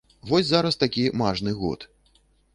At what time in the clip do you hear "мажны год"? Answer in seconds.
1.23-1.89